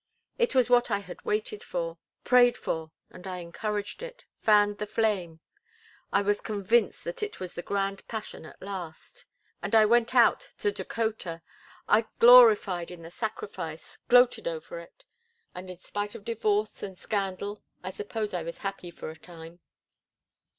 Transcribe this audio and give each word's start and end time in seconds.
It 0.39 0.55
was 0.55 0.67
what 0.67 0.89
I 0.89 0.97
had 0.97 1.21
waited 1.23 1.61
for, 1.63 1.99
prayed 2.23 2.57
for, 2.57 2.89
and 3.11 3.27
I 3.27 3.37
encouraged 3.37 4.01
it, 4.01 4.25
fanned 4.39 4.79
the 4.79 4.87
flame. 4.87 5.41
I 6.11 6.23
was 6.23 6.41
convinced 6.41 7.03
that 7.03 7.21
it 7.21 7.39
was 7.39 7.53
the 7.53 7.61
grand 7.61 8.07
passion 8.07 8.43
at 8.47 8.59
last; 8.63 9.25
and 9.61 9.75
I 9.75 9.85
went 9.85 10.15
out 10.15 10.49
to 10.57 10.71
Dakota. 10.71 11.43
I 11.87 12.07
gloried 12.17 12.89
in 12.89 13.03
the 13.03 13.11
sacrifice, 13.11 13.99
gloated 14.09 14.47
over 14.47 14.79
it. 14.79 15.05
And 15.53 15.69
in 15.69 15.77
spite 15.77 16.15
of 16.15 16.25
divorce 16.25 16.81
and 16.81 16.97
scandal 16.97 17.61
I 17.83 17.91
suppose 17.91 18.33
I 18.33 18.41
was 18.41 18.57
happy 18.65 18.89
for 18.89 19.11
a 19.11 19.15
time." 19.15 19.59